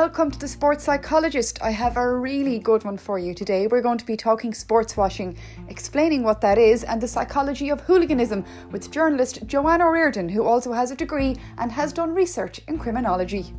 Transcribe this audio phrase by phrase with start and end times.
[0.00, 1.60] welcome to the Sports Psychologist.
[1.60, 3.66] I have a really good one for you today.
[3.66, 5.36] We're going to be talking sports washing,
[5.68, 10.72] explaining what that is, and the psychology of hooliganism with journalist Joanne O'Riordan, who also
[10.72, 13.52] has a degree and has done research in criminology.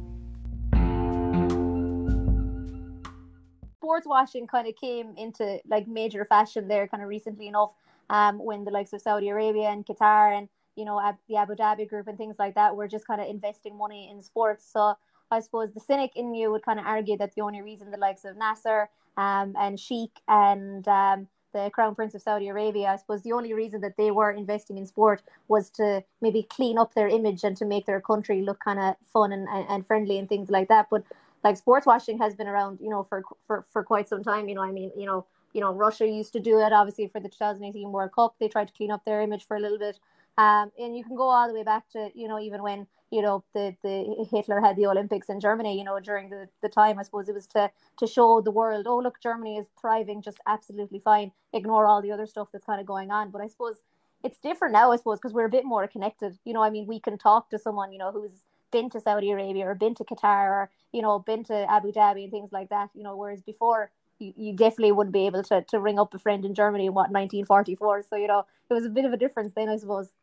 [3.76, 7.76] Sports washing kind of came into like major fashion there kind of recently enough
[8.10, 11.00] um, when the likes of Saudi Arabia and Qatar and you know
[11.30, 14.24] the Abu Dhabi group and things like that were just kind of investing money in
[14.24, 14.68] sports.
[14.74, 14.96] So
[15.32, 17.98] I suppose the cynic in you would kind of argue that the only reason the
[17.98, 22.96] likes of Nasser um, and Sheikh and um, the Crown Prince of Saudi Arabia, I
[22.98, 26.94] suppose the only reason that they were investing in sport was to maybe clean up
[26.94, 30.30] their image and to make their country look kind of fun and, and friendly and
[30.30, 30.88] things like that.
[30.90, 31.04] But
[31.44, 34.48] like sports washing has been around, you know, for, for, for quite some time.
[34.48, 37.20] You know, I mean, you know, you know, Russia used to do it obviously for
[37.20, 38.36] the 2018 World Cup.
[38.40, 40.00] They tried to clean up their image for a little bit.
[40.38, 43.22] Um, and you can go all the way back to, you know, even when you
[43.22, 46.98] know the the Hitler had the Olympics in Germany you know during the, the time
[46.98, 47.70] I suppose it was to
[48.00, 51.32] to show the world oh look Germany is thriving just absolutely fine.
[51.54, 53.30] Ignore all the other stuff that's kind of going on.
[53.30, 53.84] But I suppose
[54.24, 56.38] it's different now I suppose because we're a bit more connected.
[56.46, 58.32] You know I mean we can talk to someone you know who's
[58.72, 62.24] been to Saudi Arabia or been to Qatar or you know been to Abu Dhabi
[62.24, 65.62] and things like that you know whereas before you, you definitely wouldn't be able to
[65.64, 68.86] to ring up a friend in Germany in what 1944 so you know it was
[68.86, 70.14] a bit of a difference then I suppose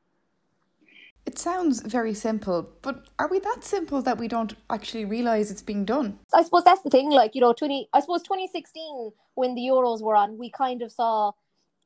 [1.28, 5.60] it sounds very simple, but are we that simple that we don't actually realise it's
[5.60, 6.18] being done?
[6.32, 7.10] I suppose that's the thing.
[7.10, 10.90] Like, you know, 20, I suppose 2016, when the Euros were on, we kind of
[10.90, 11.32] saw,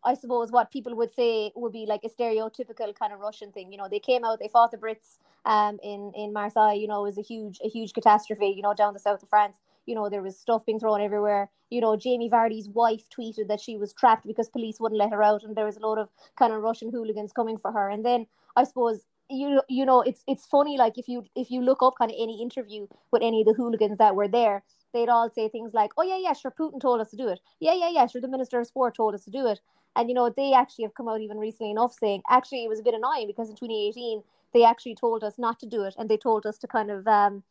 [0.05, 3.73] I suppose, what people would say would be like a stereotypical kind of Russian thing.
[3.73, 7.01] You know, they came out, they fought the Brits um, in, in Marseille, you know,
[7.01, 9.57] it was a huge, a huge catastrophe, you know, down the south of France.
[9.87, 11.51] You know, there was stuff being thrown everywhere.
[11.69, 15.25] You know, Jamie Vardy's wife tweeted that she was trapped because police wouldn't let her
[15.25, 17.89] out, and there was a lot of kind of Russian hooligans coming for her.
[17.89, 19.01] And then I suppose
[19.33, 22.17] you you know it's it's funny like if you if you look up kind of
[22.21, 24.63] any interview with any of the hooligans that were there
[24.93, 27.41] they'd all say things like oh yeah yeah sure putin told us to do it
[27.61, 29.61] yeah yeah yeah sure the minister of sport told us to do it
[29.97, 32.81] and you know they actually have come out even recently enough saying actually it was
[32.81, 36.09] a bit annoying because in 2018 they actually told us not to do it and
[36.09, 37.43] they told us to kind of um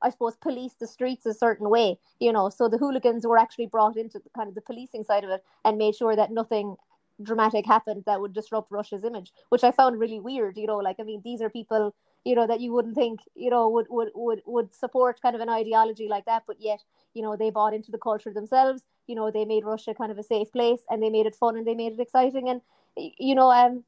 [0.00, 2.50] I suppose police the streets a certain way, you know.
[2.50, 5.44] So the hooligans were actually brought into the, kind of the policing side of it
[5.64, 6.76] and made sure that nothing
[7.22, 10.56] dramatic happened that would disrupt Russia's image, which I found really weird.
[10.56, 13.50] You know, like I mean, these are people you know that you wouldn't think you
[13.50, 16.80] know would would would would support kind of an ideology like that, but yet
[17.14, 18.82] you know they bought into the culture themselves.
[19.06, 21.56] You know, they made Russia kind of a safe place, and they made it fun
[21.56, 22.48] and they made it exciting.
[22.48, 22.60] And
[22.96, 23.84] you know, um,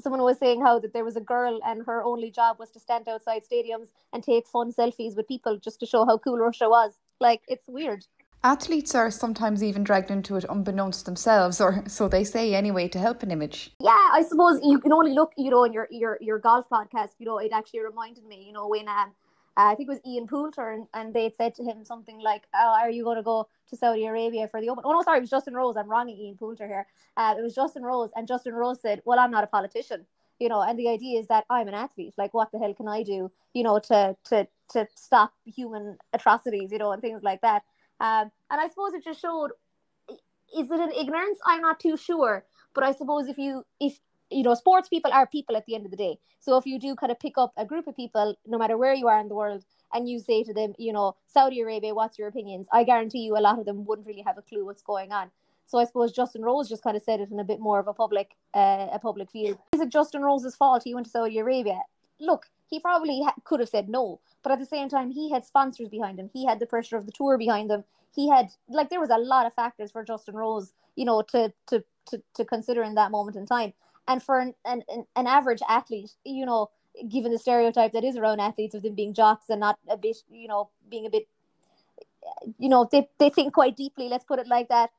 [0.00, 2.80] someone was saying how that there was a girl and her only job was to
[2.80, 6.68] stand outside stadiums and take fun selfies with people just to show how cool Russia
[6.68, 6.98] was.
[7.20, 8.06] Like it's weird.
[8.44, 12.98] Athletes are sometimes even dragged into it unbeknownst themselves, or so they say anyway, to
[12.98, 13.72] help an image.
[13.80, 17.10] Yeah, I suppose you can only look, you know, in your your your golf podcast,
[17.18, 19.12] you know, it actually reminded me, you know, when um,
[19.58, 22.46] uh, I think it was Ian Poulter, and, and they said to him something like,
[22.54, 25.18] "Oh, are you going to go to Saudi Arabia for the Open?" Oh no, sorry,
[25.18, 25.76] it was Justin Rose.
[25.76, 26.86] I'm wronging Ian Poulter here.
[27.16, 30.06] Uh, it was Justin Rose, and Justin Rose said, "Well, I'm not a politician."
[30.38, 32.14] You know, and the idea is that I'm an athlete.
[32.16, 33.32] Like, what the hell can I do?
[33.52, 37.64] You know, to to to stop human atrocities, you know, and things like that.
[38.00, 39.50] Um, and I suppose it just showed
[40.56, 41.38] is it an ignorance?
[41.44, 42.44] I'm not too sure.
[42.74, 43.98] But I suppose if you if
[44.30, 46.18] you know, sports people are people at the end of the day.
[46.40, 48.94] So if you do kind of pick up a group of people, no matter where
[48.94, 52.18] you are in the world, and you say to them, you know, Saudi Arabia, what's
[52.18, 52.68] your opinions?
[52.72, 55.30] I guarantee you a lot of them wouldn't really have a clue what's going on.
[55.66, 57.88] So I suppose Justin Rose just kind of said it in a bit more of
[57.88, 59.58] a public uh, a public view.
[59.72, 61.80] Is it Justin Rose's fault he went to Saudi Arabia?
[62.20, 65.44] Look, he probably ha- could have said no, but at the same time, he had
[65.44, 66.30] sponsors behind him.
[66.32, 67.84] He had the pressure of the tour behind him.
[68.14, 71.52] He had like there was a lot of factors for Justin Rose, you know, to
[71.68, 73.72] to to, to consider in that moment in time.
[74.06, 74.82] And for an, an
[75.16, 76.70] an average athlete, you know,
[77.08, 80.16] given the stereotype that is around athletes of them being jocks and not a bit,
[80.30, 81.28] you know, being a bit,
[82.58, 84.08] you know, they they think quite deeply.
[84.08, 84.90] Let's put it like that.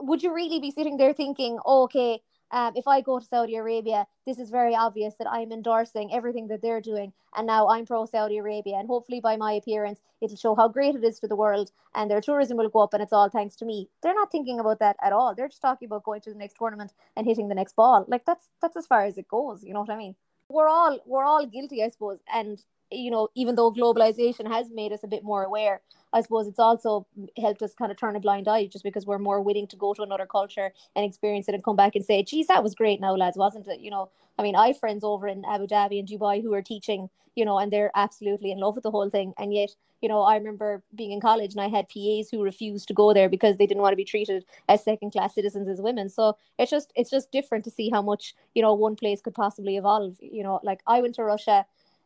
[0.00, 3.56] Would you really be sitting there thinking, oh, okay, um, if I go to Saudi
[3.56, 7.12] Arabia, this is very obvious that I'm endorsing everything that they're doing.
[7.36, 8.76] And now I'm pro Saudi Arabia.
[8.76, 12.10] And hopefully, by my appearance, it'll show how great it is to the world and
[12.10, 12.94] their tourism will go up.
[12.94, 13.88] And it's all thanks to me.
[14.02, 15.34] They're not thinking about that at all.
[15.34, 18.04] They're just talking about going to the next tournament and hitting the next ball.
[18.08, 19.64] Like that's that's as far as it goes.
[19.64, 20.14] You know what I mean?
[20.48, 22.18] We're all we're all guilty, I suppose.
[22.32, 22.62] And
[22.96, 25.80] you know, even though globalization has made us a bit more aware,
[26.12, 27.06] I suppose it's also
[27.36, 29.94] helped us kind of turn a blind eye just because we're more willing to go
[29.94, 33.00] to another culture and experience it and come back and say, geez, that was great
[33.00, 33.80] now, lads, wasn't it?
[33.80, 36.62] You know, I mean, I have friends over in Abu Dhabi and Dubai who are
[36.62, 39.34] teaching, you know, and they're absolutely in love with the whole thing.
[39.38, 39.70] And yet,
[40.00, 43.12] you know, I remember being in college and I had PAs who refused to go
[43.14, 46.08] there because they didn't want to be treated as second class citizens as women.
[46.08, 49.34] So it's just it's just different to see how much, you know, one place could
[49.34, 50.16] possibly evolve.
[50.20, 51.64] You know, like I went to Russia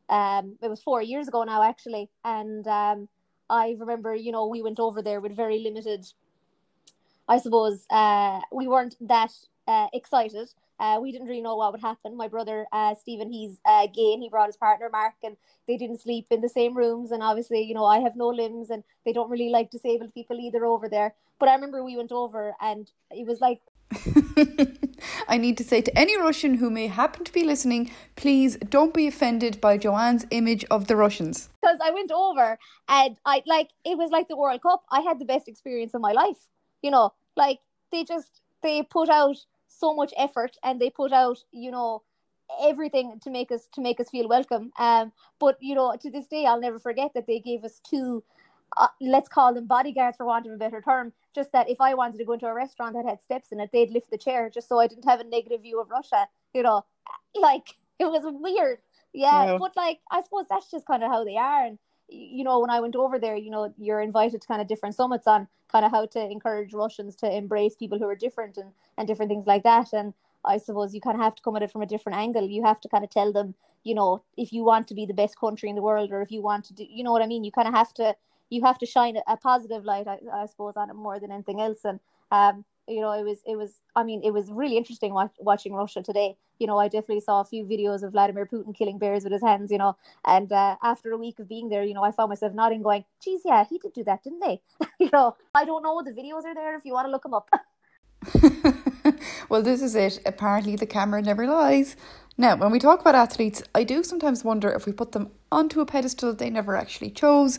[0.09, 3.09] um, it was four years ago now actually, and um,
[3.51, 6.07] I remember, you know, we went over there with very limited.
[7.29, 9.33] I suppose uh, we weren't that
[9.67, 10.49] uh, excited.
[10.81, 12.17] Uh, we didn't really know what would happen.
[12.17, 15.77] My brother uh, Stephen, he's uh, gay, and he brought his partner Mark, and they
[15.77, 17.11] didn't sleep in the same rooms.
[17.11, 20.39] And obviously, you know, I have no limbs, and they don't really like disabled people
[20.39, 21.15] either over there.
[21.39, 23.61] But I remember we went over, and it was like
[25.29, 28.93] I need to say to any Russian who may happen to be listening, please don't
[28.93, 31.49] be offended by Joanne's image of the Russians.
[31.63, 32.59] Because I went over
[32.89, 34.85] and I like it was like the World Cup.
[34.91, 36.49] I had the best experience of my life.
[36.83, 39.37] You know, like they just they put out
[39.69, 42.03] so much effort and they put out, you know,
[42.63, 44.71] everything to make us to make us feel welcome.
[44.79, 48.23] Um, but you know, to this day, I'll never forget that they gave us two
[48.77, 51.13] uh, let's call them bodyguards for want of a better term.
[51.35, 53.71] Just that if I wanted to go into a restaurant that had steps in it,
[53.73, 56.29] they'd lift the chair just so I didn't have a negative view of Russia.
[56.55, 56.85] You know,
[57.35, 58.79] like it was weird.
[59.15, 61.65] Yeah, but like I suppose that's just kind of how they are.
[61.65, 61.79] And
[62.09, 64.95] you know, when I went over there, you know, you're invited to kind of different
[64.95, 68.73] summits on kind of how to encourage Russians to embrace people who are different and
[68.97, 69.93] and different things like that.
[69.93, 70.15] And
[70.45, 72.47] I suppose you kind of have to come at it from a different angle.
[72.49, 73.55] You have to kind of tell them,
[73.85, 76.31] you know, if you want to be the best country in the world, or if
[76.31, 77.45] you want to do, you know what I mean.
[77.45, 78.15] You kind of have to
[78.51, 81.61] you have to shine a, positive light, I, I, suppose, on it more than anything
[81.61, 81.81] else.
[81.85, 82.01] And
[82.31, 85.75] um, you know, it was it was I mean, it was really interesting watch, watching
[85.75, 86.37] Russia today.
[86.59, 89.43] You know, I definitely saw a few videos of Vladimir Putin killing bears with his
[89.43, 89.71] hands.
[89.71, 92.55] You know, and uh, after a week of being there, you know, I found myself
[92.55, 94.61] nodding, going, "Geez, yeah, he did do that, didn't they?"
[94.99, 96.03] you know, I don't know.
[96.03, 97.51] The videos are there if you want to look them up.
[99.49, 100.21] well, this is it.
[100.27, 101.97] Apparently, the camera never lies.
[102.37, 105.81] Now, when we talk about athletes, I do sometimes wonder if we put them onto
[105.81, 107.59] a pedestal they never actually chose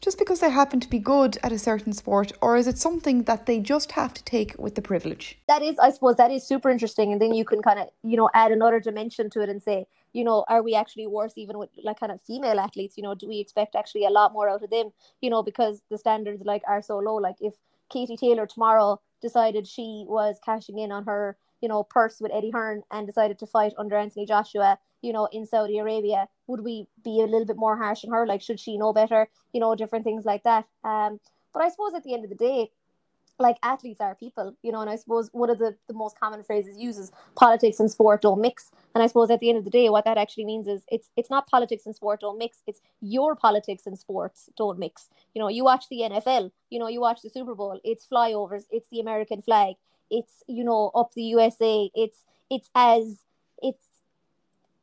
[0.00, 3.24] just because they happen to be good at a certain sport, or is it something
[3.24, 5.38] that they just have to take with the privilege?
[5.46, 7.12] That is, I suppose, that is super interesting.
[7.12, 9.86] And then you can kind of, you know, add another dimension to it and say,
[10.12, 12.96] you know, are we actually worse even with like kind of female athletes?
[12.96, 14.90] You know, do we expect actually a lot more out of them?
[15.20, 17.16] You know, because the standards like are so low.
[17.16, 17.54] Like if
[17.90, 22.50] Katie Taylor tomorrow decided she was cashing in on her you know, purse with Eddie
[22.50, 26.86] Hearn and decided to fight under Anthony Joshua, you know, in Saudi Arabia, would we
[27.04, 28.26] be a little bit more harsh on her?
[28.26, 29.28] Like, should she know better?
[29.52, 30.66] You know, different things like that.
[30.84, 31.20] Um,
[31.52, 32.70] but I suppose at the end of the day,
[33.40, 36.44] like athletes are people, you know, and I suppose one of the, the most common
[36.44, 38.70] phrases uses politics and sport don't mix.
[38.94, 41.08] And I suppose at the end of the day, what that actually means is it's
[41.16, 45.08] it's not politics and sport don't mix, it's your politics and sports don't mix.
[45.34, 48.64] You know, you watch the NFL, you know, you watch the Super Bowl, it's flyovers,
[48.70, 49.76] it's the American flag,
[50.10, 51.90] it's you know up the USA.
[51.94, 53.24] It's it's as
[53.62, 53.84] it's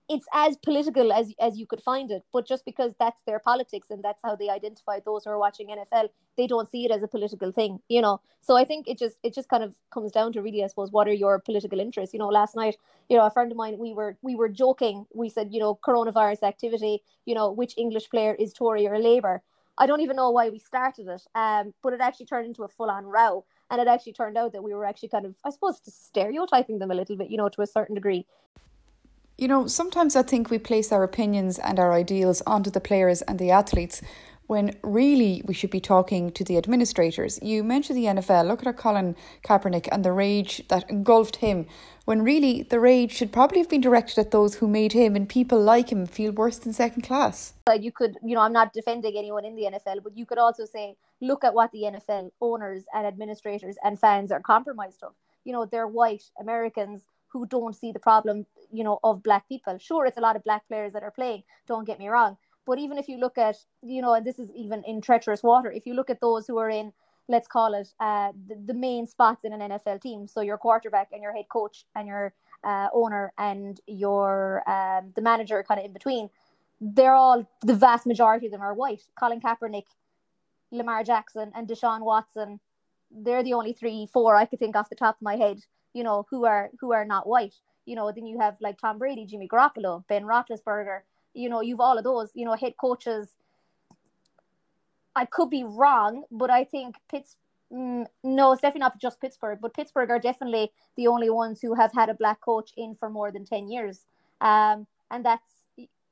[0.09, 2.23] it's as political as as you could find it.
[2.31, 5.67] But just because that's their politics and that's how they identify those who are watching
[5.67, 8.21] NFL, they don't see it as a political thing, you know.
[8.39, 10.91] So I think it just it just kind of comes down to really, I suppose,
[10.91, 12.13] what are your political interests?
[12.13, 12.77] You know, last night,
[13.09, 15.05] you know, a friend of mine, we were we were joking.
[15.13, 17.03] We said, you know, coronavirus activity.
[17.25, 19.43] You know, which English player is Tory or Labour?
[19.77, 22.67] I don't even know why we started it, um, but it actually turned into a
[22.67, 23.45] full on row.
[23.69, 26.89] And it actually turned out that we were actually kind of, I suppose, stereotyping them
[26.89, 28.25] a little bit, you know, to a certain degree.
[29.37, 33.21] You know, sometimes I think we place our opinions and our ideals onto the players
[33.23, 34.01] and the athletes
[34.47, 37.37] when really we should be talking to the administrators.
[37.41, 41.67] You mentioned the NFL, look at Colin Kaepernick and the rage that engulfed him,
[42.05, 45.27] when really the rage should probably have been directed at those who made him and
[45.27, 47.53] people like him feel worse than second class.
[47.79, 50.65] You could, you know, I'm not defending anyone in the NFL, but you could also
[50.65, 55.13] say, look at what the NFL owners and administrators and fans are compromised of.
[55.43, 59.77] You know, they're white Americans who don't see the problem, you know, of black people.
[59.77, 62.37] Sure, it's a lot of black players that are playing, don't get me wrong
[62.67, 65.71] but even if you look at, you know, and this is even in treacherous water,
[65.71, 66.91] if you look at those who are in,
[67.29, 71.07] let's call it, uh, the, the main spots in an NFL team, so your quarterback
[71.13, 72.33] and your head coach and your
[72.63, 76.29] uh, owner and your um, the manager kind of in between,
[76.81, 79.03] they're all the vast majority of them are white.
[79.17, 79.85] Colin Kaepernick,
[80.71, 82.59] Lamar Jackson, and Deshaun Watson,
[83.09, 85.61] they're the only three, four I could think off the top of my head,
[85.93, 87.55] you know, who are who are not white.
[87.85, 90.99] You know, then you have like Tom Brady, Jimmy Garoppolo, Ben Roethlisberger,
[91.37, 93.35] you know, you've all of those, you know, head coaches.
[95.15, 97.37] I could be wrong, but I think Pitts.
[97.71, 101.73] Mm, no, it's definitely not just Pittsburgh, but Pittsburgh are definitely the only ones who
[101.73, 104.05] have had a black coach in for more than ten years.
[104.39, 105.49] Um, and that's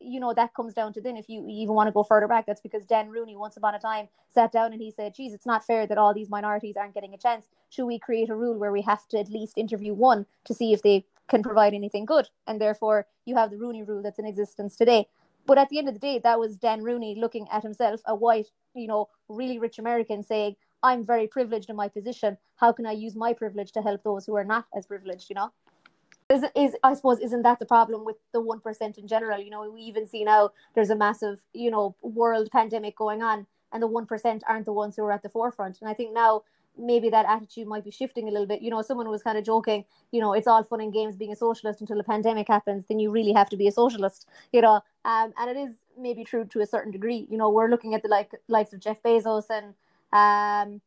[0.02, 2.46] you know that comes down to then if you even want to go further back
[2.46, 5.46] that's because dan rooney once upon a time sat down and he said geez it's
[5.46, 8.58] not fair that all these minorities aren't getting a chance should we create a rule
[8.58, 12.06] where we have to at least interview one to see if they can provide anything
[12.06, 15.08] good and therefore you have the rooney rule that's in existence today
[15.46, 18.16] but at the end of the day that was dan rooney looking at himself a
[18.16, 22.86] white you know really rich american saying i'm very privileged in my position how can
[22.86, 25.52] i use my privilege to help those who are not as privileged you know
[26.30, 29.40] is, is I suppose isn't that the problem with the one percent in general?
[29.40, 33.46] You know, we even see now there's a massive you know world pandemic going on,
[33.72, 35.80] and the 1% aren't the ones who are at the forefront.
[35.82, 36.44] And I think now
[36.78, 38.62] maybe that attitude might be shifting a little bit.
[38.62, 41.32] You know, someone was kind of joking, you know, it's all fun and games being
[41.32, 44.62] a socialist until a pandemic happens, then you really have to be a socialist, you
[44.62, 44.82] know.
[45.06, 47.28] Um, and it is maybe true to a certain degree.
[47.30, 49.74] You know, we're looking at the like likes of Jeff Bezos and
[50.12, 50.82] um,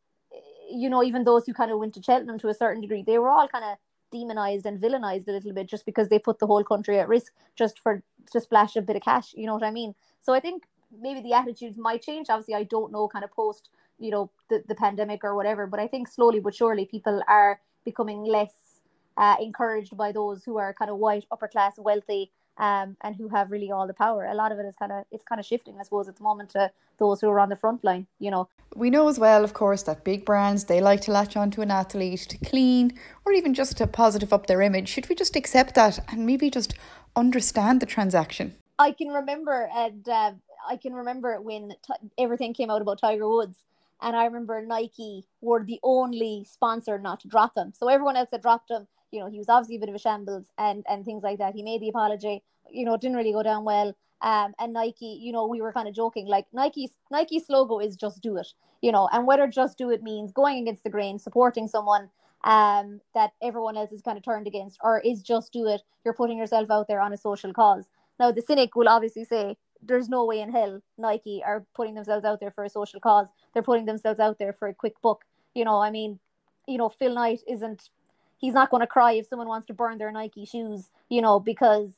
[0.71, 3.19] you know, even those who kind of went to Cheltenham to a certain degree, they
[3.19, 3.79] were all kind of
[4.11, 7.33] demonized and villainized a little bit just because they put the whole country at risk
[7.57, 9.35] just for to splash a bit of cash.
[9.35, 9.95] You know what I mean?
[10.21, 10.65] So I think
[11.01, 12.29] maybe the attitudes might change.
[12.29, 15.81] Obviously, I don't know kind of post you know the, the pandemic or whatever but
[15.81, 18.81] i think slowly but surely people are becoming less
[19.17, 23.29] uh, encouraged by those who are kind of white upper class wealthy um, and who
[23.29, 24.27] have really all the power.
[24.27, 26.23] A lot of it is kind of it's kind of shifting i suppose at the
[26.23, 28.49] moment to those who are on the front line you know.
[28.75, 31.71] We know as well of course that big brands they like to latch onto an
[31.71, 34.89] athlete to clean or even just to positive up their image.
[34.89, 36.75] Should we just accept that and maybe just
[37.17, 38.55] understand the transaction?
[38.79, 40.33] I can remember and uh,
[40.69, 43.59] i can remember when t- everything came out about tiger woods
[44.01, 47.73] and I remember Nike were the only sponsor not to drop him.
[47.75, 48.87] So everyone else had dropped him.
[49.11, 51.55] You know, he was obviously a bit of a shambles and and things like that.
[51.55, 52.43] He made the apology.
[52.71, 53.97] You know, it didn't really go down well.
[54.21, 57.97] Um, and Nike, you know, we were kind of joking like Nike's Nike's logo is
[57.97, 58.49] just do it.
[58.83, 62.11] You know, and whether just do it means going against the grain, supporting someone
[62.45, 65.83] um that everyone else is kind of turned against, or is just do it.
[66.05, 67.87] You're putting yourself out there on a social cause.
[68.21, 72.25] Now the cynic will obviously say, there's no way in hell Nike are putting themselves
[72.25, 73.29] out there for a social cause.
[73.53, 75.25] They're putting themselves out there for a quick book.
[75.55, 76.19] You know, I mean,
[76.67, 77.91] you know, Phil Knight isn't.
[78.39, 80.91] He's not going to cry if someone wants to burn their Nike shoes.
[81.09, 81.91] You know, because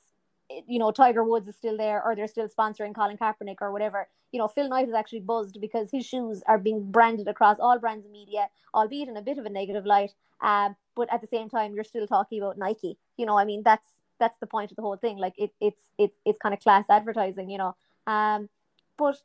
[0.67, 4.09] you know Tiger Woods is still there, or they're still sponsoring Colin Kaepernick or whatever.
[4.33, 7.79] You know, Phil Knight is actually buzzed because his shoes are being branded across all
[7.79, 10.13] brands of media, albeit in a bit of a negative light.
[10.41, 12.97] Um, but at the same time, you're still talking about Nike.
[13.17, 13.89] You know, I mean, that's
[14.21, 15.19] that's the point of the whole thing.
[15.19, 17.75] Like it, it's it, it's kind of class advertising, you know.
[18.07, 18.49] Um,
[18.97, 19.17] but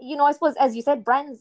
[0.00, 1.40] you know, I suppose as you said, brands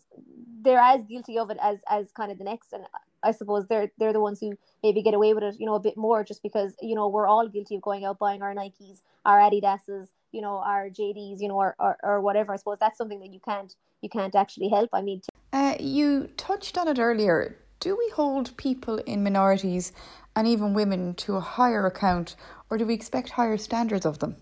[0.64, 2.86] they're as guilty of it as as kind of the next, and
[3.24, 5.80] I suppose they're they're the ones who maybe get away with it, you know, a
[5.80, 9.02] bit more, just because you know we're all guilty of going out buying our Nikes,
[9.26, 12.54] our Adidas's, you know, our JDs, you know, or, or, or whatever.
[12.54, 14.90] I suppose that's something that you can't you can't actually help.
[14.94, 15.22] I mean,
[15.52, 17.58] uh, you touched on it earlier.
[17.80, 19.92] Do we hold people in minorities
[20.36, 22.36] and even women to a higher account,
[22.70, 24.38] or do we expect higher standards of them?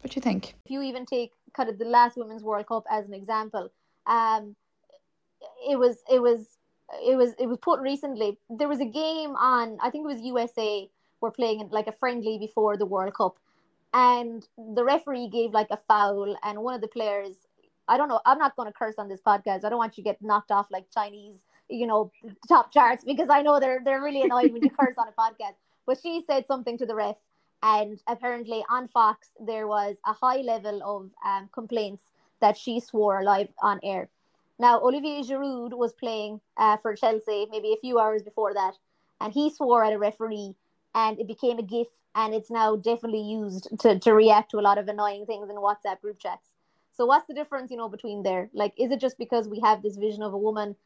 [0.00, 0.54] What do you think?
[0.64, 3.70] If you even take kind of the last Women's World Cup as an example,
[4.06, 4.56] um,
[5.68, 6.46] it was it was
[7.06, 8.38] it was it was put recently.
[8.48, 10.88] There was a game on, I think it was USA
[11.20, 13.36] were playing like a friendly before the World Cup,
[13.92, 17.34] and the referee gave like a foul, and one of the players.
[17.88, 18.20] I don't know.
[18.24, 19.64] I'm not going to curse on this podcast.
[19.64, 22.10] I don't want you to get knocked off like Chinese you know
[22.48, 25.54] top charts because I know they're they're really annoyed when you curse on a podcast.
[25.86, 27.16] But she said something to the ref,
[27.62, 32.02] and apparently on Fox there was a high level of um, complaints
[32.40, 34.08] that she swore live on air.
[34.58, 38.74] Now Olivier Giroud was playing uh, for Chelsea maybe a few hours before that,
[39.20, 40.54] and he swore at a referee,
[40.94, 44.66] and it became a gif, and it's now definitely used to to react to a
[44.68, 46.48] lot of annoying things in WhatsApp group chats.
[46.92, 48.50] So what's the difference, you know, between there?
[48.52, 50.76] Like, is it just because we have this vision of a woman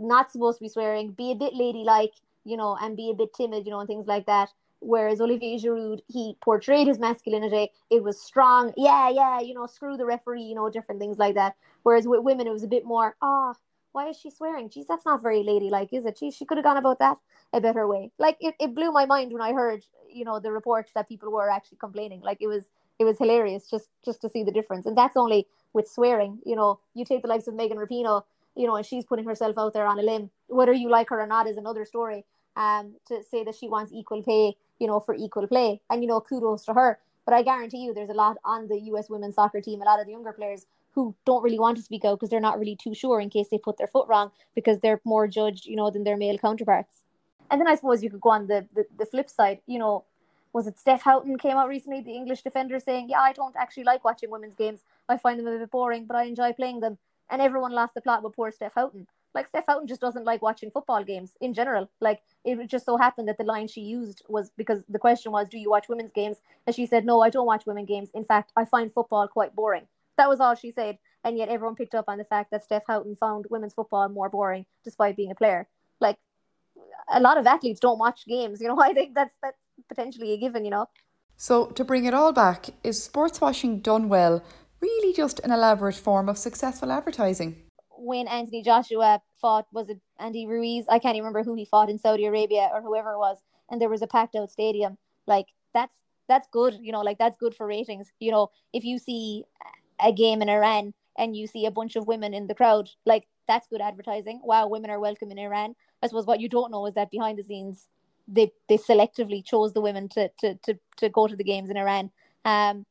[0.00, 2.14] not supposed to be swearing, be a bit ladylike,
[2.44, 4.50] you know, and be a bit timid, you know, and things like that.
[4.80, 7.70] Whereas Olivier Giroud, he portrayed his masculinity.
[7.90, 8.72] It was strong.
[8.76, 11.54] Yeah, yeah, you know, screw the referee, you know, different things like that.
[11.82, 13.54] Whereas with women, it was a bit more, ah, oh,
[13.92, 14.70] why is she swearing?
[14.70, 16.16] Geez, that's not very ladylike, is it?
[16.16, 17.18] Geez, she could have gone about that
[17.52, 18.10] a better way.
[18.18, 21.30] Like it, it blew my mind when I heard, you know, the reports that people
[21.30, 22.20] were actually complaining.
[22.20, 22.64] Like it was
[22.98, 24.86] it was hilarious just just to see the difference.
[24.86, 26.38] And that's only with swearing.
[26.44, 28.22] You know, you take the likes of Megan Rapinoe
[28.56, 30.30] you know, and she's putting herself out there on a limb.
[30.48, 32.24] Whether you like her or not is another story.
[32.56, 36.08] Um, to say that she wants equal pay, you know, for equal play, and you
[36.08, 36.98] know, kudos to her.
[37.24, 39.08] But I guarantee you, there's a lot on the U.S.
[39.08, 42.04] women's soccer team, a lot of the younger players who don't really want to speak
[42.04, 44.80] out because they're not really too sure in case they put their foot wrong because
[44.80, 47.02] they're more judged, you know, than their male counterparts.
[47.50, 50.04] And then I suppose you could go on the, the, the flip side, you know,
[50.52, 53.84] was it Steph Houghton came out recently, the English defender, saying, Yeah, I don't actually
[53.84, 54.80] like watching women's games.
[55.08, 56.98] I find them a bit boring, but I enjoy playing them
[57.30, 59.06] and everyone lost the plot with poor Steph Houghton.
[59.34, 61.88] Like Steph Houghton just doesn't like watching football games in general.
[62.00, 65.48] Like it just so happened that the line she used was because the question was,
[65.48, 68.10] "Do you watch women's games?" And she said, "No, I don't watch women's games.
[68.12, 71.76] In fact, I find football quite boring." That was all she said, and yet everyone
[71.76, 75.30] picked up on the fact that Steph Houghton found women's football more boring despite being
[75.30, 75.68] a player.
[76.00, 76.18] Like
[77.08, 78.60] a lot of athletes don't watch games.
[78.60, 80.64] You know, I think that's that's potentially a given.
[80.64, 80.88] You know.
[81.36, 84.42] So to bring it all back, is sports washing done well?
[84.80, 87.56] Really just an elaborate form of successful advertising.
[87.90, 90.86] When Anthony Joshua fought, was it Andy Ruiz?
[90.88, 93.38] I can't even remember who he fought in Saudi Arabia or whoever it was,
[93.70, 94.96] and there was a packed out stadium.
[95.26, 95.94] Like that's
[96.28, 98.10] that's good, you know, like that's good for ratings.
[98.20, 99.44] You know, if you see
[100.02, 103.26] a game in Iran and you see a bunch of women in the crowd, like
[103.46, 104.40] that's good advertising.
[104.44, 105.74] Wow, women are welcome in Iran.
[106.02, 107.88] I suppose what you don't know is that behind the scenes,
[108.26, 111.76] they they selectively chose the women to to to, to go to the games in
[111.76, 112.10] Iran.
[112.44, 112.86] Um,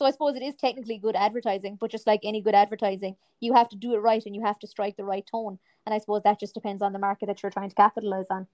[0.00, 3.52] so I suppose it is technically good advertising, but just like any good advertising, you
[3.52, 5.58] have to do it right and you have to strike the right tone.
[5.84, 8.46] And I suppose that just depends on the market that you're trying to capitalize on.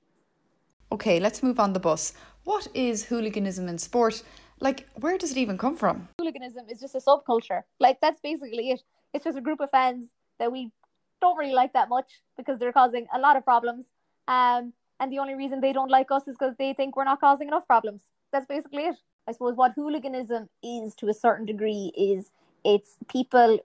[0.90, 2.14] Okay, let's move on the bus.
[2.42, 4.24] What is hooliganism in sport?
[4.58, 6.08] Like, where does it even come from?
[6.18, 7.62] Hooliganism is just a subculture.
[7.78, 8.82] Like, that's basically it.
[9.14, 10.08] It's just a group of fans
[10.40, 10.72] that we
[11.20, 13.86] don't really like that much because they're causing a lot of problems.
[14.26, 17.20] Um, and the only reason they don't like us is because they think we're not
[17.20, 18.02] causing enough problems.
[18.32, 18.96] That's basically it.
[19.28, 22.30] I suppose what hooliganism is to a certain degree is
[22.64, 23.58] it's people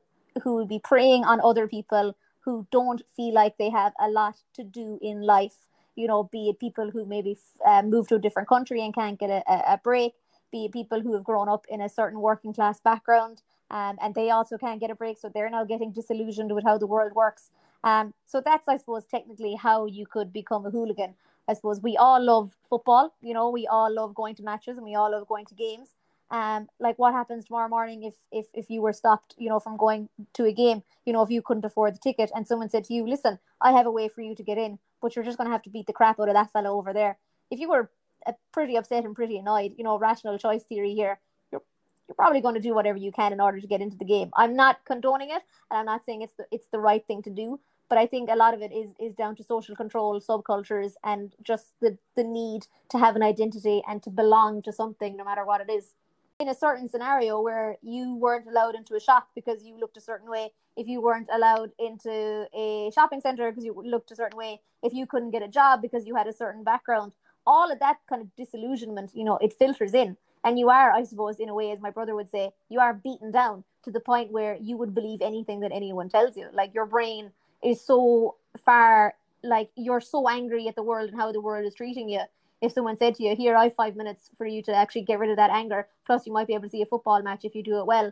[0.44, 4.36] who will be preying on other people who don't feel like they have a lot
[4.56, 5.56] to do in life.
[5.96, 9.20] You know, be it people who maybe uh, move to a different country and can't
[9.20, 10.14] get a, a break,
[10.52, 13.42] be it people who have grown up in a certain working class background
[13.72, 15.18] um, and they also can't get a break.
[15.18, 17.50] So they're now getting disillusioned with how the world works.
[17.84, 21.16] Um, so that's, I suppose, technically how you could become a hooligan.
[21.48, 24.86] I suppose we all love football, you know, we all love going to matches and
[24.86, 25.90] we all love going to games.
[26.30, 29.76] Um, like what happens tomorrow morning if if if you were stopped, you know, from
[29.76, 32.86] going to a game, you know, if you couldn't afford the ticket and someone said
[32.86, 35.38] to you, listen, I have a way for you to get in, but you're just
[35.38, 37.18] gonna have to beat the crap out of that fellow over there.
[37.50, 37.92] If you were
[38.26, 41.20] uh, pretty upset and pretty annoyed, you know, rational choice theory here,
[41.52, 41.64] you're
[42.08, 44.32] you're probably going to do whatever you can in order to get into the game.
[44.36, 47.30] I'm not condoning it, and I'm not saying it's the it's the right thing to
[47.30, 47.60] do,
[47.92, 51.34] but I think a lot of it is is down to social control, subcultures, and
[51.44, 55.46] just the the need to have an identity and to belong to something, no matter
[55.46, 55.94] what it is.
[56.40, 60.06] In a certain scenario where you weren't allowed into a shop because you looked a
[60.10, 64.38] certain way, if you weren't allowed into a shopping center because you looked a certain
[64.38, 67.12] way, if you couldn't get a job because you had a certain background,
[67.46, 70.16] all of that kind of disillusionment, you know, it filters in.
[70.46, 72.94] And you are, I suppose, in a way, as my brother would say, you are
[72.94, 76.48] beaten down to the point where you would believe anything that anyone tells you.
[76.54, 77.32] Like your brain
[77.64, 81.76] is so far like you're so angry at the world and how the world is
[81.76, 82.22] treating you.
[82.62, 85.20] If someone said to you here i have five minutes for you to actually get
[85.20, 87.56] rid of that anger plus you might be able to see a football match if
[87.56, 88.12] you do it well.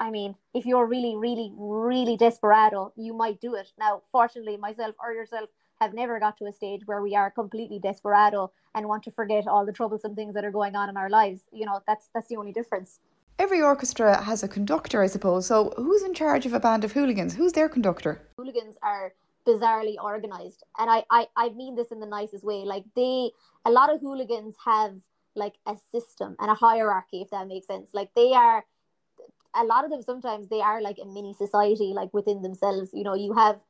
[0.00, 3.72] I mean if you're really really really desperado you might do it.
[3.78, 5.48] Now fortunately myself or yourself
[5.80, 9.46] have never got to a stage where we are completely desperado and want to forget
[9.46, 11.42] all the troublesome things that are going on in our lives.
[11.52, 13.00] You know that's that's the only difference
[13.38, 15.46] Every orchestra has a conductor, I suppose.
[15.46, 17.34] So, who's in charge of a band of hooligans?
[17.34, 18.20] Who's their conductor?
[18.36, 19.12] Hooligans are
[19.46, 22.64] bizarrely organized, and I, I, I mean this in the nicest way.
[22.64, 23.30] Like they,
[23.64, 24.96] a lot of hooligans have
[25.36, 27.90] like a system and a hierarchy, if that makes sense.
[27.94, 28.64] Like they are,
[29.54, 32.90] a lot of them sometimes they are like a mini society, like within themselves.
[32.92, 33.60] You know, you have,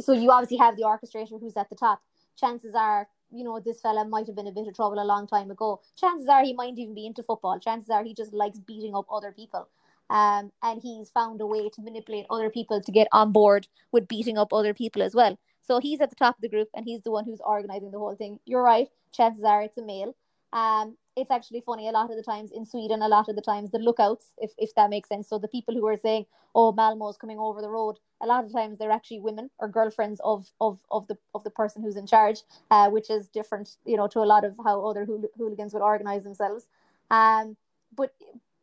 [0.00, 2.02] so you obviously have the orchestration who's at the top.
[2.36, 5.26] Chances are you know, this fella might have been a bit of trouble a long
[5.26, 5.80] time ago.
[5.96, 7.58] Chances are he might even be into football.
[7.58, 9.68] Chances are he just likes beating up other people.
[10.10, 14.08] Um, and he's found a way to manipulate other people to get on board with
[14.08, 15.38] beating up other people as well.
[15.60, 17.98] So he's at the top of the group and he's the one who's organizing the
[17.98, 18.40] whole thing.
[18.46, 18.88] You're right.
[19.12, 20.16] Chances are it's a male.
[20.54, 23.42] Um, it's actually funny a lot of the times in Sweden, a lot of the
[23.42, 25.28] times the lookouts, if, if that makes sense.
[25.28, 28.52] So the people who are saying, oh, Malmo's coming over the road, a lot of
[28.52, 32.06] times they're actually women or girlfriends of of, of the of the person who's in
[32.06, 35.72] charge, uh, which is different, you know, to a lot of how other hool- hooligans
[35.72, 36.66] would organize themselves.
[37.10, 37.56] Um,
[37.94, 38.12] but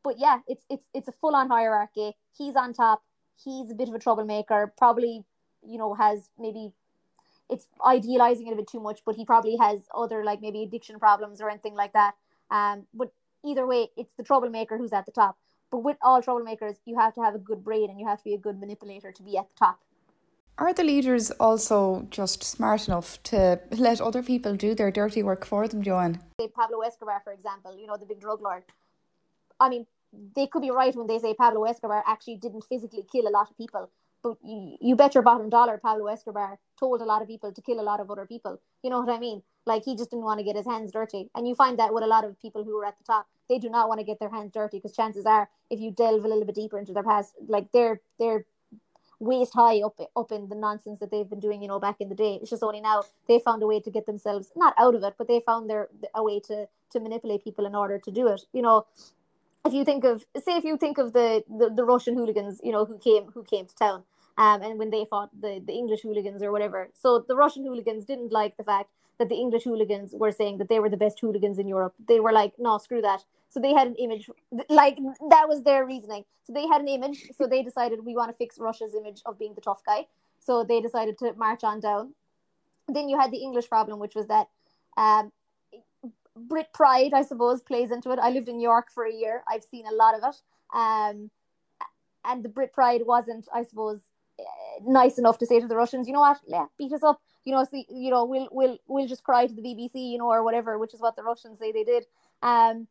[0.03, 2.15] but yeah, it's it's it's a full on hierarchy.
[2.37, 3.03] He's on top.
[3.43, 4.73] He's a bit of a troublemaker.
[4.77, 5.23] Probably,
[5.65, 6.73] you know, has maybe
[7.49, 10.99] it's idealizing it a bit too much, but he probably has other like maybe addiction
[10.99, 12.15] problems or anything like that.
[12.51, 13.11] Um, but
[13.43, 15.37] either way, it's the troublemaker who's at the top.
[15.71, 18.23] But with all troublemakers, you have to have a good brain and you have to
[18.23, 19.79] be a good manipulator to be at the top.
[20.57, 25.45] Are the leaders also just smart enough to let other people do their dirty work
[25.45, 26.21] for them, Joanne?
[26.39, 28.63] Say Pablo Escobar, for example, you know, the big drug lord.
[29.59, 29.85] I mean,
[30.35, 33.49] they could be right when they say Pablo Escobar actually didn't physically kill a lot
[33.51, 33.89] of people,
[34.23, 37.61] but you, you bet your bottom dollar Pablo Escobar told a lot of people to
[37.61, 38.61] kill a lot of other people.
[38.81, 39.43] You know what I mean?
[39.65, 41.29] Like he just didn't want to get his hands dirty.
[41.35, 43.59] And you find that with a lot of people who are at the top, they
[43.59, 46.27] do not want to get their hands dirty because chances are, if you delve a
[46.27, 48.45] little bit deeper into their past, like they're they're
[49.19, 52.09] waist high up up in the nonsense that they've been doing, you know, back in
[52.09, 52.39] the day.
[52.41, 55.15] It's just only now they found a way to get themselves not out of it,
[55.17, 58.41] but they found their a way to to manipulate people in order to do it.
[58.53, 58.85] You know,
[59.65, 62.71] if you think of say if you think of the the, the Russian hooligans, you
[62.71, 64.03] know, who came who came to town
[64.37, 66.89] um, and when they fought the, the English hooligans or whatever.
[66.93, 70.69] So the Russian hooligans didn't like the fact that the English hooligans were saying that
[70.69, 71.93] they were the best hooligans in Europe.
[72.07, 73.23] They were like, no, screw that.
[73.49, 74.29] So they had an image,
[74.69, 74.97] like
[75.29, 76.25] that was their reasoning.
[76.43, 77.29] So they had an image.
[77.37, 80.07] So they decided we want to fix Russia's image of being the tough guy.
[80.39, 82.13] So they decided to march on down.
[82.87, 84.47] Then you had the English problem, which was that
[84.97, 85.31] um,
[86.35, 88.19] Brit pride, I suppose, plays into it.
[88.19, 89.43] I lived in York for a year.
[89.47, 90.41] I've seen a lot of it.
[90.77, 91.31] Um,
[92.25, 94.01] and the Brit Pride wasn't, I suppose,
[94.39, 94.43] eh,
[94.83, 97.21] nice enough to say to the Russians, you know what, yeah, beat us up.
[97.45, 100.29] You know, see, you know, we'll we'll we'll just cry to the BBC, you know,
[100.29, 102.05] or whatever, which is what the Russians say they did.
[102.41, 102.87] Um,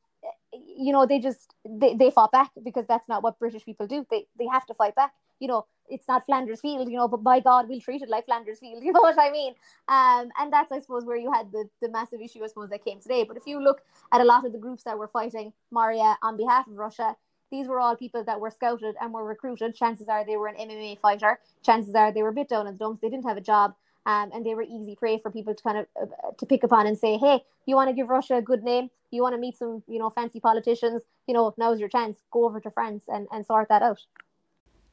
[0.53, 4.07] you know, they just they, they fought back because that's not what British people do.
[4.11, 5.13] They they have to fight back.
[5.41, 8.27] You know, it's not Flanders Field, you know, but by God, we'll treat it like
[8.27, 8.83] Flanders Field.
[8.85, 9.55] You know what I mean?
[9.89, 12.85] Um, and that's I suppose where you had the the massive issue, I suppose, that
[12.85, 13.25] came today.
[13.25, 16.37] But if you look at a lot of the groups that were fighting Maria on
[16.37, 17.17] behalf of Russia,
[17.51, 19.75] these were all people that were scouted and were recruited.
[19.75, 21.41] Chances are they were an MMA fighter.
[21.63, 23.01] Chances are they were bit down in the dumps.
[23.01, 23.75] They didn't have a job.
[24.07, 26.87] Um, and they were easy prey for people to kind of uh, to pick upon
[26.87, 28.91] and say, "Hey, you want to give Russia a good name?
[29.11, 31.03] You want to meet some, you know, fancy politicians?
[31.27, 32.19] You know, now's your chance.
[32.31, 34.01] Go over to France and, and sort that out."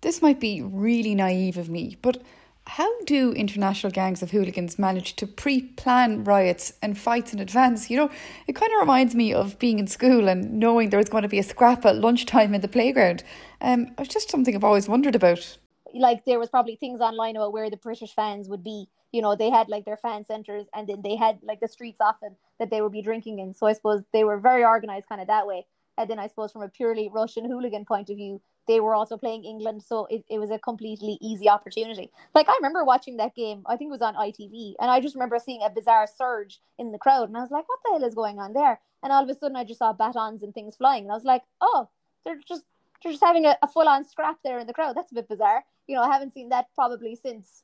[0.02, 2.24] This might be really naive of me, but
[2.68, 7.90] how do international gangs of hooligans manage to pre plan riots and fights in advance?
[7.90, 8.12] You know,
[8.48, 11.30] it kind of reminds me of being in school and knowing there was going to
[11.30, 13.24] be a scrap at lunchtime in the playground.
[13.62, 15.58] Um, it's just something I've always wondered about.
[15.94, 18.88] Like, there was probably things online about where the British fans would be.
[19.12, 22.00] You know, they had like their fan centres and then they had like the streets
[22.00, 23.54] often that they would be drinking in.
[23.54, 25.66] So I suppose they were very organised kind of that way.
[25.98, 29.18] And then I suppose from a purely Russian hooligan point of view, they were also
[29.18, 32.12] playing England, so it, it was a completely easy opportunity.
[32.34, 35.16] Like I remember watching that game, I think it was on ITV, and I just
[35.16, 38.04] remember seeing a bizarre surge in the crowd, and I was like, "What the hell
[38.04, 40.76] is going on there?" And all of a sudden, I just saw batons and things
[40.76, 41.90] flying, and I was like, "Oh,
[42.24, 42.64] they're just
[43.02, 44.96] they're just having a, a full on scrap there in the crowd.
[44.96, 47.64] That's a bit bizarre." You know, I haven't seen that probably since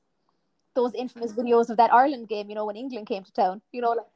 [0.76, 2.50] those infamous videos of that Ireland game.
[2.50, 3.62] You know, when England came to town.
[3.72, 4.08] You know, like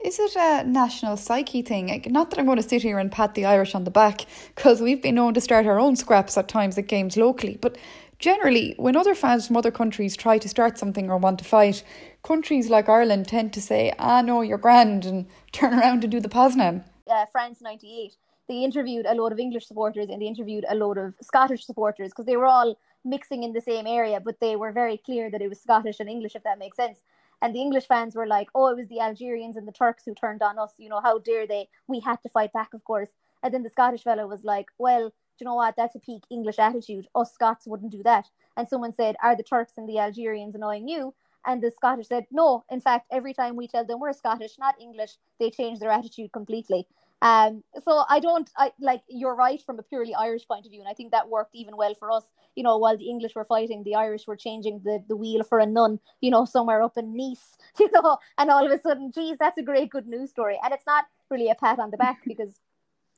[0.00, 1.88] is it a national psyche thing?
[1.88, 4.26] Like, Not that I'm going to sit here and pat the Irish on the back,
[4.54, 7.58] because we've been known to start our own scraps at times at games locally.
[7.60, 7.76] But
[8.20, 11.82] generally, when other fans from other countries try to start something or want to fight,
[12.22, 16.20] countries like Ireland tend to say, ah, no, you're grand, and turn around and do
[16.20, 16.84] the Poznan.
[17.10, 18.14] Uh, France 98,
[18.48, 22.10] they interviewed a load of English supporters and they interviewed a load of Scottish supporters
[22.10, 25.42] because they were all mixing in the same area, but they were very clear that
[25.42, 27.00] it was Scottish and English, if that makes sense.
[27.40, 30.14] And the English fans were like, oh, it was the Algerians and the Turks who
[30.14, 30.72] turned on us.
[30.78, 31.68] You know, how dare they?
[31.86, 33.10] We had to fight back, of course.
[33.42, 35.76] And then the Scottish fellow was like, well, do you know what?
[35.76, 37.06] That's a peak English attitude.
[37.14, 38.26] Us Scots wouldn't do that.
[38.56, 41.14] And someone said, are the Turks and the Algerians annoying you?
[41.46, 42.64] And the Scottish said, no.
[42.70, 46.32] In fact, every time we tell them we're Scottish, not English, they change their attitude
[46.32, 46.88] completely.
[47.20, 50.80] Um, so I don't I like you're right from a purely Irish point of view,
[50.80, 52.24] and I think that worked even well for us.
[52.54, 55.58] You know, while the English were fighting, the Irish were changing the, the wheel for
[55.58, 59.10] a nun, you know, somewhere up in Nice, you know, and all of a sudden,
[59.12, 60.58] geez, that's a great good news story.
[60.62, 62.60] And it's not really a pat on the back because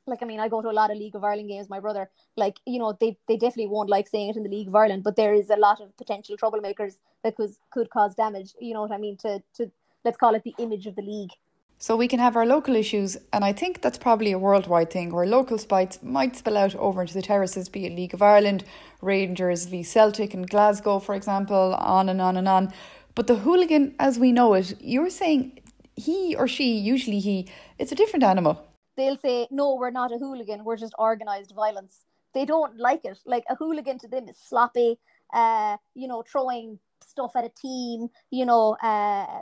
[0.07, 1.69] like I mean, I go to a lot of League of Ireland games.
[1.69, 4.67] My brother, like you know, they they definitely won't like saying it in the League
[4.67, 8.53] of Ireland, but there is a lot of potential troublemakers that could could cause damage.
[8.59, 9.17] You know what I mean?
[9.17, 9.71] To to
[10.03, 11.31] let's call it the image of the league.
[11.81, 15.09] So we can have our local issues, and I think that's probably a worldwide thing
[15.09, 18.63] where local spites might spill out over into the terraces, be it League of Ireland,
[19.01, 22.71] Rangers v Celtic and Glasgow, for example, on and on and on.
[23.15, 25.59] But the hooligan, as we know it, you're saying
[25.95, 28.63] he or she, usually he, it's a different animal.
[28.95, 32.05] They'll say, no, we're not a hooligan, we're just organised violence.
[32.35, 33.17] They don't like it.
[33.25, 34.99] Like a hooligan to them is sloppy,
[35.33, 39.41] uh, you know, throwing stuff at a team, you know, uh,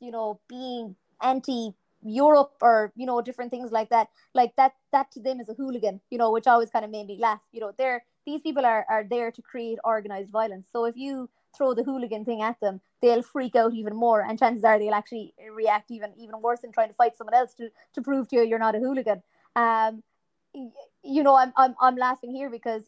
[0.00, 4.08] you know, being anti Europe or you know different things like that.
[4.34, 7.06] Like that that to them is a hooligan, you know, which always kind of made
[7.06, 7.40] me laugh.
[7.52, 10.68] You know, they're these people are are there to create organized violence.
[10.72, 14.38] So if you throw the hooligan thing at them, they'll freak out even more, and
[14.38, 17.68] chances are they'll actually react even even worse than trying to fight someone else to
[17.94, 19.22] to prove to you you're not a hooligan.
[19.54, 20.02] Um,
[20.54, 22.82] you know, I'm I'm I'm laughing here because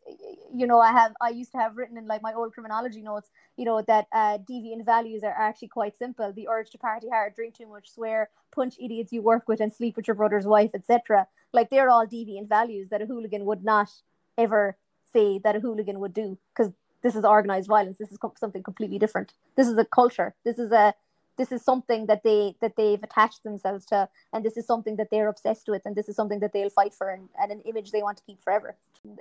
[0.52, 3.30] you know I have I used to have written in like my old criminology notes,
[3.56, 6.32] you know, that uh, deviant values are actually quite simple.
[6.32, 9.72] The urge to party hard, drink too much, swear, punch idiots you work with, and
[9.72, 11.26] sleep with your brother's wife, etc.
[11.52, 13.90] Like they're all deviant values that a hooligan would not
[14.36, 14.76] ever
[15.12, 16.72] say that a hooligan would do because
[17.02, 17.98] this is organized violence.
[17.98, 19.32] This is something completely different.
[19.56, 20.34] This is a culture.
[20.44, 20.94] This is a
[21.36, 25.08] this is something that they that they've attached themselves to and this is something that
[25.10, 27.90] they're obsessed with and this is something that they'll fight for and, and an image
[27.90, 28.76] they want to keep forever.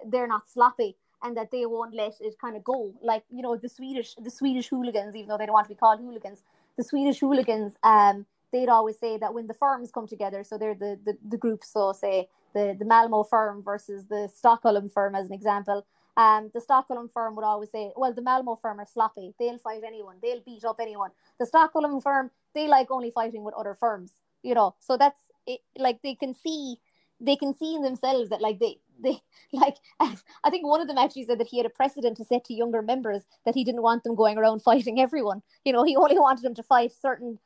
[0.06, 2.94] They're not sloppy and that they won't let it kind of go.
[3.02, 5.80] Like you know the swedish the swedish hooligans even though they don't want to be
[5.80, 6.44] called hooligans
[6.78, 10.76] the swedish hooligans um they'd always say that when the firms come together so they're
[10.76, 15.26] the the, the groups so say the the malmo firm versus the stockholm firm as
[15.26, 15.86] an example
[16.18, 19.34] um, the Stockholm firm would always say, well, the Malmo firm are sloppy.
[19.40, 20.18] They'll fight anyone.
[20.22, 21.12] They'll beat up anyone.
[21.40, 24.12] The Stockholm firm, they like only fighting with other firms,
[24.44, 24.76] you know.
[24.80, 25.62] So that's it.
[25.78, 26.78] Like they can see,
[27.20, 29.22] they can see in themselves that like they, they
[29.54, 29.78] like.
[30.44, 32.54] I think one of them actually said that he had a precedent to set to
[32.54, 35.42] younger members that he didn't want them going around fighting everyone.
[35.66, 37.40] You know, he only wanted them to fight certain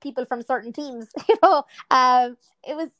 [0.00, 1.08] people from certain teams.
[1.28, 2.90] You know, um, it was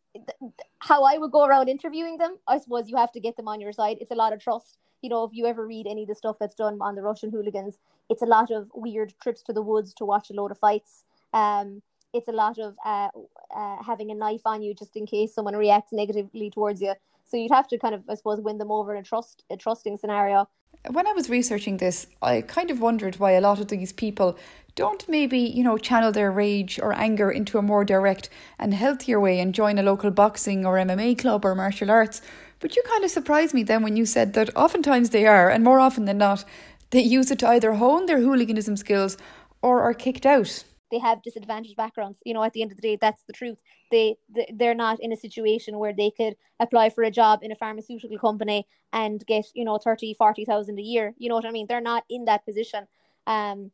[0.81, 3.61] how I would go around interviewing them, I suppose you have to get them on
[3.61, 3.99] your side.
[4.01, 4.79] It's a lot of trust.
[5.01, 7.31] You know, if you ever read any of the stuff that's done on the Russian
[7.31, 10.59] hooligans, it's a lot of weird trips to the woods to watch a load of
[10.59, 11.05] fights.
[11.33, 13.09] Um, it's a lot of uh,
[13.55, 16.95] uh, having a knife on you just in case someone reacts negatively towards you.
[17.25, 19.57] So you'd have to kind of, I suppose, win them over in a trust, a
[19.57, 20.49] trusting scenario.
[20.91, 24.37] When I was researching this, I kind of wondered why a lot of these people
[24.75, 29.21] don't maybe, you know, channel their rage or anger into a more direct and healthier
[29.21, 32.23] way and join a local boxing or MMA club or martial arts.
[32.61, 35.65] But you kind of surprised me then when you said that oftentimes they are, and
[35.65, 36.45] more often than not,
[36.91, 39.17] they use it to either hone their hooliganism skills
[39.63, 40.65] or are kicked out.
[40.91, 42.19] They have disadvantaged backgrounds.
[42.25, 43.59] You know at the end of the day that's the truth.
[43.91, 47.51] They they they're not in a situation where they could apply for a job in
[47.51, 51.15] a pharmaceutical company and get you know 30 40,000 a year.
[51.17, 51.67] You know what i mean?
[51.67, 52.87] They're not in that position.
[53.27, 53.71] Um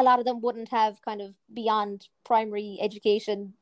[0.00, 3.54] a lot of them wouldn't have kind of beyond primary education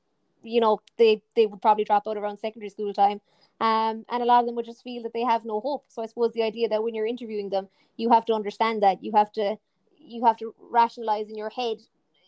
[0.42, 3.20] you know they they would probably drop out around secondary school time.
[3.61, 5.87] Um, and a lot of them would just feel that they have no hope.
[5.88, 9.03] So i suppose the idea that when you're interviewing them you have to understand that.
[9.03, 9.57] You have to
[9.98, 11.79] you have to rationalize in your head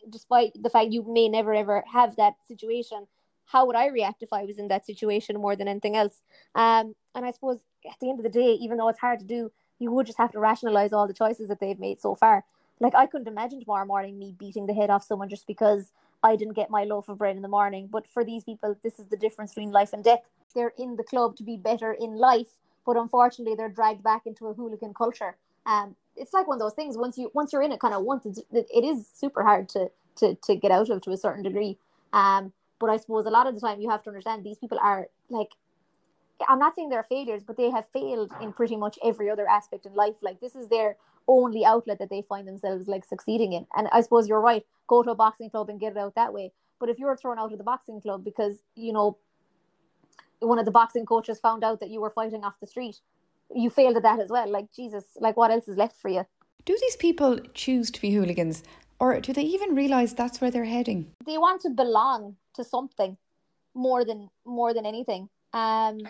[0.09, 3.07] despite the fact you may never ever have that situation
[3.47, 6.23] how would i react if i was in that situation more than anything else?
[6.55, 9.27] Um and i suppose at the end of the day even though it's hard to
[9.27, 12.45] do you would just have to rationalize all the choices that they've made so far
[12.81, 16.35] like i couldn't imagine tomorrow morning me beating the head off someone just because i
[16.37, 17.89] didn't get my loaf of bread in the morning.
[17.91, 20.21] But for these people this is the difference between life and death.
[20.55, 24.47] They're in the club to be better in life but unfortunately they're dragged back into
[24.49, 25.37] a hooligan culture.
[25.67, 28.03] Um it's like one of those things once you once you're in it kind of
[28.03, 31.43] once it's, it is super hard to to to get out of to a certain
[31.43, 31.79] degree.
[32.13, 34.79] Um but i suppose a lot of the time you have to understand these people
[34.81, 35.51] are like
[36.49, 39.87] i'm not saying they're failures but they have failed in pretty much every other aspect
[39.87, 40.17] in life.
[40.23, 40.97] Like this is their
[41.29, 45.03] only outlet that they find themselves like succeeding in and i suppose you're right go
[45.03, 47.53] to a boxing club and get it out that way but if you're thrown out
[47.53, 49.17] of the boxing club because you know
[50.41, 52.97] one of the boxing coaches found out that you were fighting off the street
[53.55, 54.49] you failed at that as well.
[54.49, 56.25] Like Jesus, like what else is left for you?
[56.65, 58.63] Do these people choose to be hooligans,
[58.99, 61.13] or do they even realize that's where they're heading?
[61.27, 63.17] They want to belong to something
[63.75, 65.29] more than more than anything.
[65.53, 66.01] Um,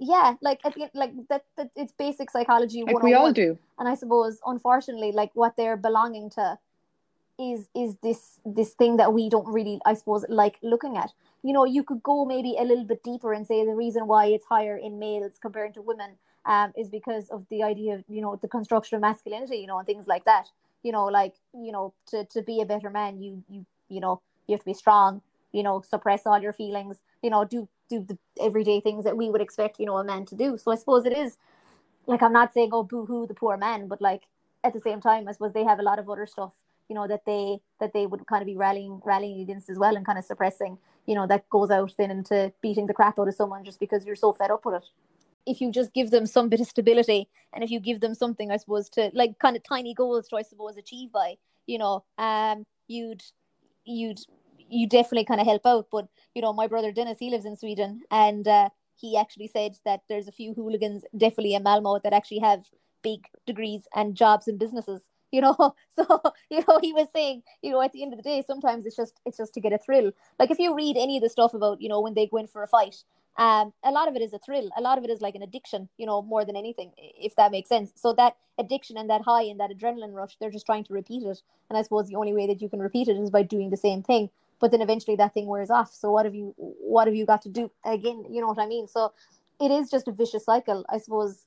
[0.00, 2.82] yeah, like at the, like that, that it's basic psychology.
[2.82, 3.58] Like we all oh do.
[3.78, 6.58] And I suppose, unfortunately, like what they're belonging to
[7.38, 11.12] is is this this thing that we don't really, I suppose, like looking at.
[11.42, 14.26] You know, you could go maybe a little bit deeper and say the reason why
[14.26, 16.12] it's higher in males compared to women
[16.46, 19.78] um, is because of the idea of you know the construction of masculinity, you know,
[19.78, 20.48] and things like that.
[20.82, 24.22] You know, like you know, to to be a better man, you you you know,
[24.46, 25.20] you have to be strong.
[25.52, 26.96] You know, suppress all your feelings.
[27.22, 30.24] You know, do do the everyday things that we would expect you know a man
[30.26, 30.56] to do.
[30.56, 31.36] So I suppose it is
[32.06, 34.22] like I'm not saying oh boo hoo the poor man, but like
[34.64, 36.54] at the same time, I suppose they have a lot of other stuff
[36.90, 39.96] you know that they that they would kind of be rallying rallying against as well
[39.96, 40.76] and kind of suppressing
[41.06, 44.04] you know that goes out then into beating the crap out of someone just because
[44.04, 44.88] you're so fed up with it
[45.46, 48.50] if you just give them some bit of stability and if you give them something
[48.50, 52.02] i suppose to like kind of tiny goals to i suppose achieve by you know
[52.18, 53.22] um you'd
[53.84, 54.18] you'd
[54.70, 57.56] you definitely kind of help out but you know my brother dennis he lives in
[57.56, 62.12] sweden and uh, he actually said that there's a few hooligans definitely in malmo that
[62.12, 62.64] actually have
[63.02, 65.02] big degrees and jobs and businesses
[65.32, 68.22] you know so you know he was saying you know at the end of the
[68.22, 71.16] day sometimes it's just it's just to get a thrill like if you read any
[71.16, 72.96] of the stuff about you know when they go in for a fight
[73.36, 74.68] um, a lot of it is a thrill.
[74.76, 77.50] A lot of it is like an addiction, you know, more than anything, if that
[77.50, 77.92] makes sense.
[77.96, 81.22] So that addiction and that high and that adrenaline rush, they're just trying to repeat
[81.22, 81.40] it.
[81.68, 83.76] And I suppose the only way that you can repeat it is by doing the
[83.76, 84.30] same thing.
[84.60, 85.92] But then eventually that thing wears off.
[85.92, 88.24] So what have you what have you got to do again?
[88.30, 88.86] You know what I mean?
[88.86, 89.12] So
[89.60, 90.84] it is just a vicious cycle.
[90.88, 91.46] I suppose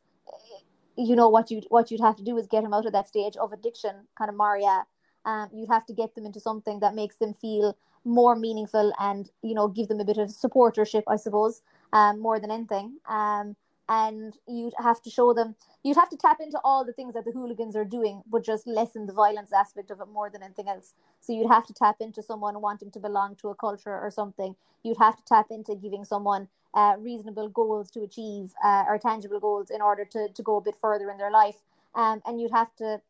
[0.95, 3.07] you know what you what you'd have to do is get them out of that
[3.07, 4.85] stage of addiction, kind of Maria.
[5.25, 9.29] Um, you'd have to get them into something that makes them feel more meaningful and
[9.41, 11.61] you know give them a bit of supportership i suppose
[11.93, 13.55] um, more than anything um,
[13.89, 17.25] and you'd have to show them you'd have to tap into all the things that
[17.25, 20.69] the hooligans are doing but just lessen the violence aspect of it more than anything
[20.69, 20.93] else.
[21.19, 24.55] So you'd have to tap into someone wanting to belong to a culture or something.
[24.83, 29.39] You'd have to tap into giving someone uh, reasonable goals to achieve uh, or tangible
[29.39, 31.57] goals in order to, to go a bit further in their life.
[31.95, 33.01] Um, and you'd have to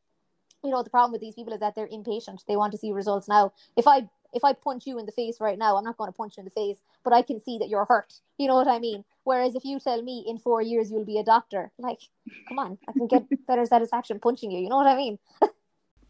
[0.63, 2.43] you know the problem with these people is that they're impatient.
[2.47, 3.27] They want to see results.
[3.27, 6.11] Now if i if I punch you in the face right now, I'm not going
[6.11, 8.13] to punch you in the face, but I can see that you're hurt.
[8.37, 9.03] You know what I mean?
[9.23, 11.99] Whereas if you tell me in four years you'll be a doctor, like,
[12.47, 14.59] come on, I can get better satisfaction punching you.
[14.59, 15.19] You know what I mean?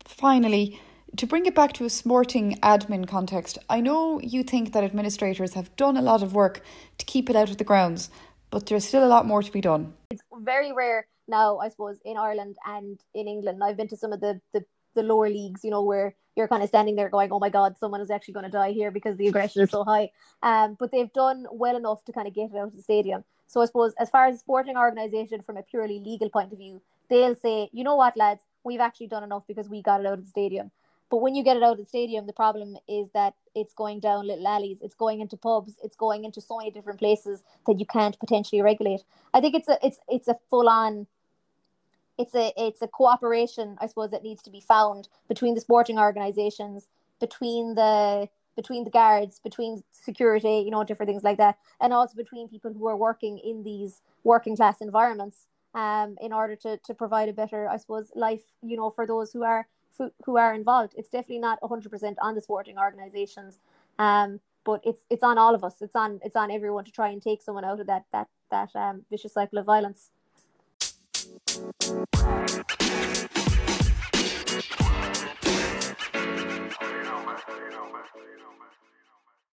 [0.05, 0.79] Finally,
[1.17, 5.53] to bring it back to a sporting admin context, I know you think that administrators
[5.53, 6.61] have done a lot of work
[6.97, 8.09] to keep it out of the grounds,
[8.49, 9.93] but there's still a lot more to be done.
[10.09, 13.61] It's very rare now, I suppose, in Ireland and in England.
[13.63, 16.63] I've been to some of the, the the lower leagues, you know, where you're kind
[16.63, 19.17] of standing there going, "Oh my God, someone is actually going to die here because
[19.17, 22.51] the aggression is so high." Um, but they've done well enough to kind of get
[22.51, 23.23] it out of the stadium.
[23.47, 26.81] So I suppose, as far as sporting organisation from a purely legal point of view,
[27.09, 30.19] they'll say, "You know what, lads, we've actually done enough because we got it out
[30.19, 30.71] of the stadium."
[31.13, 33.99] But when you get it out of the stadium, the problem is that it's going
[33.99, 37.79] down little alleys, it's going into pubs, it's going into so many different places that
[37.79, 39.03] you can't potentially regulate.
[39.31, 41.05] I think it's a it's it's a full on
[42.17, 45.97] it's a it's a cooperation, I suppose, that needs to be found between the sporting
[45.97, 46.87] organisations,
[47.19, 52.15] between the between the guards, between security, you know, different things like that, and also
[52.15, 56.93] between people who are working in these working class environments, um, in order to to
[56.93, 59.67] provide a better, I suppose, life, you know, for those who are
[60.25, 60.93] who are involved.
[60.97, 63.59] It's definitely not 100% on the sporting organisations,
[63.99, 65.81] um, but it's it's on all of us.
[65.81, 68.69] It's on it's on everyone to try and take someone out of that that that
[68.75, 70.11] um, vicious cycle of violence.
[71.53, 71.83] Thank
[75.07, 75.12] you.